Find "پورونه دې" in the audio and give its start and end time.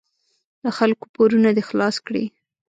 1.13-1.63